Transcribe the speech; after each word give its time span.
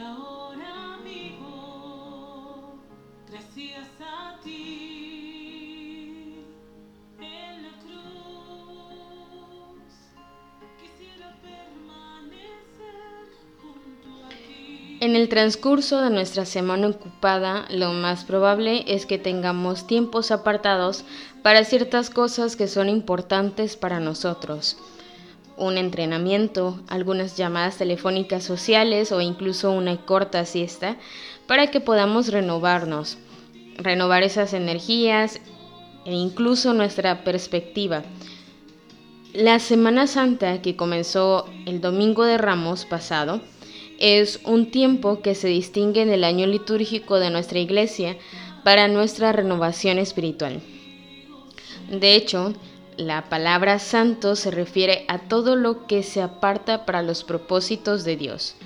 ahora 0.00 0.98
vivo 1.04 2.74
gracias 3.28 3.88
a 4.00 4.40
ti 4.42 6.44
en 7.20 7.62
la 7.62 7.70
cruz. 7.80 7.92
Quisiera 10.80 11.36
permanecer 11.42 13.28
junto 13.60 14.08
a 14.26 14.28
ti. 14.30 14.98
En 15.00 15.16
el 15.16 15.28
transcurso 15.28 16.00
de 16.00 16.10
nuestra 16.10 16.44
semana 16.44 16.88
ocupada, 16.88 17.66
lo 17.70 17.92
más 17.92 18.24
probable 18.24 18.84
es 18.86 19.06
que 19.06 19.18
tengamos 19.18 19.86
tiempos 19.86 20.30
apartados 20.30 21.04
para 21.42 21.64
ciertas 21.64 22.10
cosas 22.10 22.56
que 22.56 22.68
son 22.68 22.88
importantes 22.88 23.76
para 23.76 24.00
nosotros. 24.00 24.76
Un 25.60 25.76
entrenamiento, 25.76 26.80
algunas 26.88 27.36
llamadas 27.36 27.76
telefónicas 27.76 28.42
sociales 28.44 29.12
o 29.12 29.20
incluso 29.20 29.70
una 29.70 29.94
corta 30.06 30.46
siesta 30.46 30.96
para 31.46 31.66
que 31.70 31.82
podamos 31.82 32.28
renovarnos, 32.28 33.18
renovar 33.76 34.22
esas 34.22 34.54
energías 34.54 35.38
e 36.06 36.14
incluso 36.14 36.72
nuestra 36.72 37.24
perspectiva. 37.24 38.04
La 39.34 39.58
Semana 39.58 40.06
Santa 40.06 40.62
que 40.62 40.76
comenzó 40.76 41.44
el 41.66 41.82
domingo 41.82 42.24
de 42.24 42.38
Ramos 42.38 42.86
pasado 42.86 43.42
es 43.98 44.40
un 44.44 44.70
tiempo 44.70 45.20
que 45.20 45.34
se 45.34 45.48
distingue 45.48 46.00
en 46.00 46.08
el 46.08 46.24
año 46.24 46.46
litúrgico 46.46 47.20
de 47.20 47.28
nuestra 47.28 47.58
iglesia 47.58 48.16
para 48.64 48.88
nuestra 48.88 49.30
renovación 49.32 49.98
espiritual. 49.98 50.62
De 51.90 52.14
hecho, 52.14 52.54
la 53.00 53.30
palabra 53.30 53.78
santo 53.78 54.36
se 54.36 54.50
refiere 54.50 55.06
a 55.08 55.20
todo 55.20 55.56
lo 55.56 55.86
que 55.86 56.02
se 56.02 56.20
aparta 56.20 56.84
para 56.84 57.02
los 57.02 57.24
propósitos 57.24 58.04
de 58.04 58.16
Dios. 58.16 58.56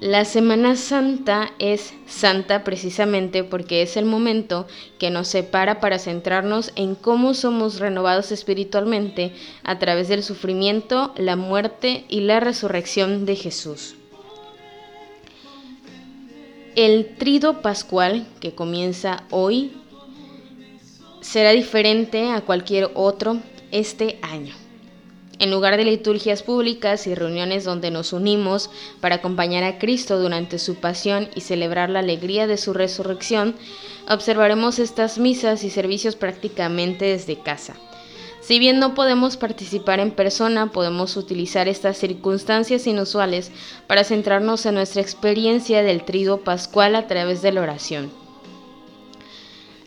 La 0.00 0.24
Semana 0.24 0.76
Santa 0.76 1.52
es 1.58 1.92
santa 2.06 2.64
precisamente 2.64 3.44
porque 3.44 3.82
es 3.82 3.98
el 3.98 4.06
momento 4.06 4.66
que 4.98 5.10
nos 5.10 5.28
separa 5.28 5.78
para 5.78 5.98
centrarnos 5.98 6.72
en 6.74 6.94
cómo 6.94 7.34
somos 7.34 7.78
renovados 7.78 8.32
espiritualmente 8.32 9.32
a 9.62 9.78
través 9.78 10.08
del 10.08 10.22
sufrimiento, 10.22 11.12
la 11.16 11.36
muerte 11.36 12.06
y 12.08 12.22
la 12.22 12.40
resurrección 12.40 13.26
de 13.26 13.36
Jesús. 13.36 13.94
El 16.74 17.14
trido 17.16 17.60
pascual, 17.60 18.26
que 18.40 18.54
comienza 18.54 19.24
hoy, 19.30 19.72
será 21.22 21.52
diferente 21.52 22.30
a 22.30 22.42
cualquier 22.42 22.90
otro 22.94 23.38
este 23.70 24.18
año. 24.20 24.54
En 25.38 25.50
lugar 25.50 25.76
de 25.76 25.84
liturgias 25.84 26.42
públicas 26.42 27.06
y 27.06 27.14
reuniones 27.14 27.64
donde 27.64 27.90
nos 27.90 28.12
unimos 28.12 28.70
para 29.00 29.16
acompañar 29.16 29.64
a 29.64 29.78
Cristo 29.78 30.20
durante 30.20 30.58
su 30.58 30.76
pasión 30.76 31.28
y 31.34 31.40
celebrar 31.40 31.90
la 31.90 32.00
alegría 32.00 32.46
de 32.46 32.58
su 32.58 32.72
resurrección, 32.72 33.56
observaremos 34.08 34.78
estas 34.78 35.18
misas 35.18 35.64
y 35.64 35.70
servicios 35.70 36.16
prácticamente 36.16 37.06
desde 37.06 37.38
casa. 37.38 37.74
Si 38.40 38.58
bien 38.58 38.78
no 38.78 38.94
podemos 38.94 39.36
participar 39.36 40.00
en 40.00 40.10
persona, 40.10 40.70
podemos 40.70 41.16
utilizar 41.16 41.68
estas 41.68 41.96
circunstancias 41.96 42.86
inusuales 42.86 43.52
para 43.86 44.04
centrarnos 44.04 44.66
en 44.66 44.74
nuestra 44.74 45.00
experiencia 45.00 45.82
del 45.82 46.04
trido 46.04 46.38
pascual 46.38 46.94
a 46.96 47.06
través 47.06 47.40
de 47.42 47.52
la 47.52 47.62
oración. 47.62 48.21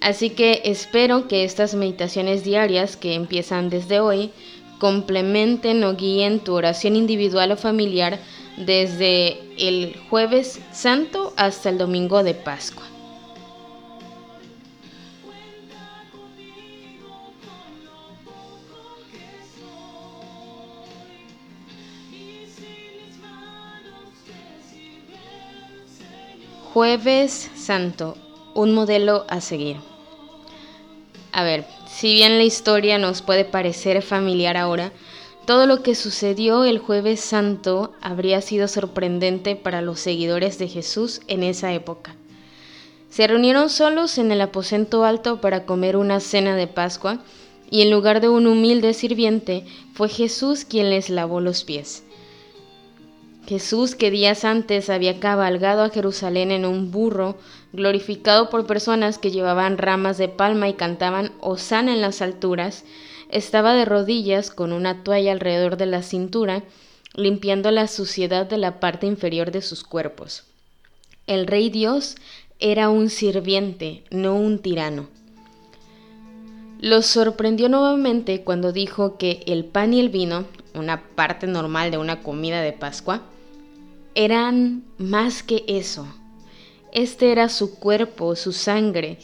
Así 0.05 0.29
que 0.29 0.61
espero 0.65 1.27
que 1.27 1.43
estas 1.45 1.73
meditaciones 1.73 2.43
diarias 2.43 2.95
que 2.95 3.15
empiezan 3.15 3.71
desde 3.71 3.99
hoy 3.99 4.29
complementen 4.77 5.83
o 5.83 5.95
guíen 5.95 6.41
tu 6.41 6.53
oración 6.53 6.95
individual 6.95 7.53
o 7.53 7.57
familiar 7.57 8.19
desde 8.55 9.39
el 9.57 9.97
jueves 10.11 10.61
santo 10.71 11.33
hasta 11.37 11.69
el 11.69 11.79
domingo 11.79 12.21
de 12.21 12.35
Pascua. 12.35 12.83
Jueves 26.75 27.49
Santo, 27.55 28.15
un 28.53 28.75
modelo 28.75 29.25
a 29.29 29.41
seguir. 29.41 29.94
A 31.35 31.43
ver, 31.43 31.65
si 31.85 32.13
bien 32.13 32.37
la 32.37 32.45
historia 32.45 32.97
nos 32.97 33.21
puede 33.21 33.43
parecer 33.43 34.01
familiar 34.01 34.55
ahora, 34.55 34.93
todo 35.45 35.67
lo 35.67 35.83
que 35.83 35.93
sucedió 35.93 36.63
el 36.63 36.79
jueves 36.79 37.19
santo 37.19 37.91
habría 37.99 38.39
sido 38.39 38.69
sorprendente 38.69 39.57
para 39.57 39.81
los 39.81 39.99
seguidores 39.99 40.59
de 40.59 40.69
Jesús 40.69 41.19
en 41.27 41.43
esa 41.43 41.73
época. 41.73 42.15
Se 43.09 43.27
reunieron 43.27 43.69
solos 43.69 44.17
en 44.17 44.31
el 44.31 44.39
aposento 44.39 45.03
alto 45.03 45.41
para 45.41 45.65
comer 45.65 45.97
una 45.97 46.21
cena 46.21 46.55
de 46.55 46.67
Pascua 46.67 47.19
y 47.69 47.81
en 47.81 47.91
lugar 47.91 48.21
de 48.21 48.29
un 48.29 48.47
humilde 48.47 48.93
sirviente 48.93 49.65
fue 49.93 50.07
Jesús 50.07 50.63
quien 50.63 50.89
les 50.89 51.09
lavó 51.09 51.41
los 51.41 51.65
pies. 51.65 52.04
Jesús, 53.47 53.95
que 53.95 54.09
días 54.09 54.43
antes 54.43 54.89
había 54.89 55.19
cabalgado 55.19 55.83
a 55.83 55.89
Jerusalén 55.89 56.51
en 56.51 56.65
un 56.65 56.91
burro, 56.91 57.37
glorificado 57.73 58.49
por 58.49 58.65
personas 58.65 59.19
que 59.19 59.31
llevaban 59.31 59.77
ramas 59.77 60.17
de 60.17 60.29
palma 60.29 60.67
y 60.67 60.73
cantaban 60.73 61.31
Osana 61.41 61.93
en 61.93 62.01
las 62.01 62.21
alturas, 62.21 62.85
estaba 63.29 63.73
de 63.73 63.85
rodillas 63.85 64.49
con 64.49 64.73
una 64.73 65.03
toalla 65.03 65.31
alrededor 65.31 65.77
de 65.77 65.85
la 65.85 66.01
cintura, 66.01 66.63
limpiando 67.13 67.69
la 67.71 67.87
suciedad 67.87 68.47
de 68.47 68.57
la 68.57 68.79
parte 68.79 69.05
inferior 69.05 69.51
de 69.51 69.61
sus 69.61 69.83
cuerpos. 69.83 70.43
El 71.27 71.45
rey 71.45 71.69
Dios 71.69 72.15
era 72.59 72.89
un 72.89 73.09
sirviente, 73.09 74.03
no 74.09 74.35
un 74.35 74.59
tirano. 74.59 75.07
Los 76.79 77.05
sorprendió 77.05 77.69
nuevamente 77.69 78.43
cuando 78.43 78.71
dijo 78.71 79.17
que 79.17 79.43
el 79.45 79.65
pan 79.65 79.93
y 79.93 79.99
el 79.99 80.09
vino, 80.09 80.45
una 80.73 81.03
parte 81.15 81.47
normal 81.47 81.89
de 81.91 81.97
una 81.97 82.21
comida 82.21 82.61
de 82.61 82.73
Pascua, 82.73 83.21
eran 84.15 84.85
más 84.97 85.43
que 85.43 85.63
eso. 85.67 86.07
Este 86.93 87.31
era 87.31 87.49
su 87.49 87.75
cuerpo, 87.75 88.35
su 88.35 88.53
sangre. 88.53 89.19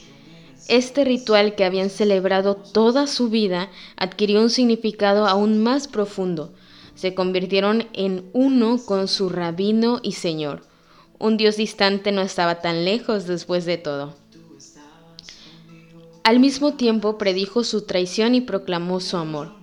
Este 0.67 1.05
ritual 1.05 1.55
que 1.55 1.63
habían 1.63 1.89
celebrado 1.89 2.55
toda 2.55 3.07
su 3.07 3.29
vida 3.29 3.69
adquirió 3.95 4.41
un 4.41 4.49
significado 4.49 5.25
aún 5.25 5.63
más 5.63 5.87
profundo. 5.87 6.53
Se 6.95 7.15
convirtieron 7.15 7.87
en 7.93 8.29
uno 8.33 8.77
con 8.85 9.07
su 9.07 9.29
rabino 9.29 9.99
y 10.03 10.11
señor. 10.11 10.63
Un 11.17 11.37
Dios 11.37 11.55
distante 11.55 12.11
no 12.11 12.21
estaba 12.21 12.61
tan 12.61 12.83
lejos 12.83 13.25
después 13.25 13.65
de 13.65 13.77
todo. 13.77 14.15
Al 16.23 16.39
mismo 16.39 16.73
tiempo 16.73 17.17
predijo 17.17 17.63
su 17.63 17.83
traición 17.85 18.35
y 18.35 18.41
proclamó 18.41 18.99
su 18.99 19.17
amor. 19.17 19.60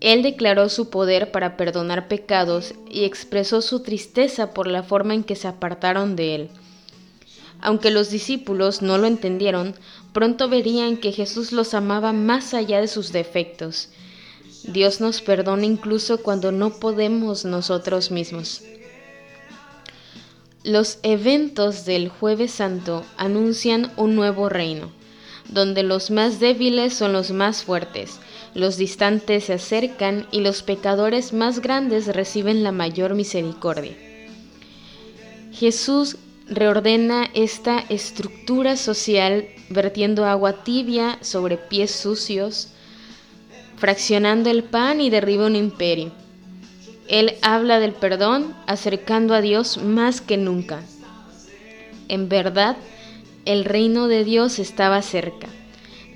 Él 0.00 0.22
declaró 0.22 0.68
su 0.68 0.90
poder 0.90 1.32
para 1.32 1.56
perdonar 1.56 2.08
pecados 2.08 2.74
y 2.88 3.04
expresó 3.04 3.62
su 3.62 3.80
tristeza 3.80 4.54
por 4.54 4.68
la 4.68 4.82
forma 4.82 5.14
en 5.14 5.24
que 5.24 5.36
se 5.36 5.48
apartaron 5.48 6.14
de 6.14 6.34
él. 6.34 6.50
Aunque 7.60 7.90
los 7.90 8.10
discípulos 8.10 8.82
no 8.82 8.98
lo 8.98 9.06
entendieron, 9.06 9.74
pronto 10.12 10.48
verían 10.48 10.96
que 10.96 11.12
Jesús 11.12 11.50
los 11.52 11.74
amaba 11.74 12.12
más 12.12 12.54
allá 12.54 12.80
de 12.80 12.86
sus 12.88 13.12
defectos. 13.12 13.88
Dios 14.64 15.00
nos 15.00 15.20
perdona 15.20 15.64
incluso 15.64 16.22
cuando 16.22 16.52
no 16.52 16.78
podemos 16.78 17.44
nosotros 17.44 18.10
mismos. 18.10 18.62
Los 20.62 20.98
eventos 21.02 21.84
del 21.84 22.08
jueves 22.08 22.52
santo 22.52 23.04
anuncian 23.16 23.92
un 23.96 24.14
nuevo 24.14 24.48
reino, 24.48 24.92
donde 25.48 25.82
los 25.82 26.10
más 26.10 26.40
débiles 26.40 26.94
son 26.94 27.12
los 27.12 27.30
más 27.30 27.64
fuertes, 27.64 28.20
los 28.54 28.76
distantes 28.76 29.44
se 29.44 29.54
acercan 29.54 30.26
y 30.30 30.40
los 30.40 30.62
pecadores 30.62 31.32
más 31.32 31.60
grandes 31.60 32.06
reciben 32.06 32.62
la 32.62 32.72
mayor 32.72 33.14
misericordia. 33.14 33.96
Jesús 35.52 36.16
reordena 36.48 37.28
esta 37.34 37.80
estructura 37.88 38.76
social 38.76 39.48
vertiendo 39.70 40.24
agua 40.24 40.64
tibia 40.64 41.18
sobre 41.20 41.56
pies 41.56 41.90
sucios, 41.90 42.68
fraccionando 43.76 44.50
el 44.50 44.64
pan 44.64 45.00
y 45.00 45.10
derriba 45.10 45.46
un 45.46 45.56
imperio. 45.56 46.12
Él 47.08 47.36
habla 47.42 47.80
del 47.80 47.92
perdón, 47.92 48.54
acercando 48.66 49.34
a 49.34 49.40
Dios 49.40 49.78
más 49.78 50.20
que 50.20 50.36
nunca. 50.36 50.82
En 52.08 52.28
verdad, 52.28 52.76
el 53.44 53.64
reino 53.64 54.08
de 54.08 54.24
Dios 54.24 54.58
estaba 54.58 55.02
cerca. 55.02 55.48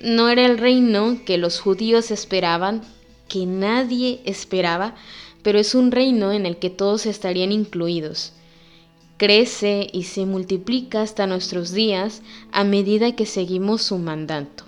No 0.02 0.28
era 0.28 0.46
el 0.46 0.58
reino 0.58 1.19
que 1.24 1.38
los 1.38 1.60
judíos 1.60 2.10
esperaban, 2.10 2.82
que 3.28 3.46
nadie 3.46 4.20
esperaba, 4.24 4.94
pero 5.42 5.58
es 5.58 5.74
un 5.74 5.90
reino 5.90 6.32
en 6.32 6.46
el 6.46 6.58
que 6.58 6.70
todos 6.70 7.06
estarían 7.06 7.52
incluidos. 7.52 8.32
Crece 9.16 9.88
y 9.92 10.04
se 10.04 10.26
multiplica 10.26 11.02
hasta 11.02 11.26
nuestros 11.26 11.72
días 11.72 12.22
a 12.50 12.64
medida 12.64 13.14
que 13.14 13.26
seguimos 13.26 13.82
su 13.82 13.98
mandato. 13.98 14.64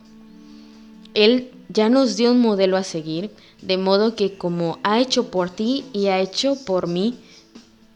Él 1.14 1.50
ya 1.68 1.88
nos 1.88 2.16
dio 2.16 2.32
un 2.32 2.40
modelo 2.40 2.76
a 2.76 2.84
seguir, 2.84 3.30
de 3.62 3.78
modo 3.78 4.14
que 4.14 4.36
como 4.36 4.78
ha 4.82 5.00
hecho 5.00 5.30
por 5.30 5.50
ti 5.50 5.84
y 5.92 6.06
ha 6.06 6.20
hecho 6.20 6.56
por 6.64 6.86
mí, 6.86 7.16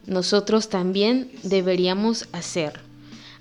nosotros 0.07 0.69
también 0.69 1.31
deberíamos 1.43 2.29
hacer. 2.33 2.88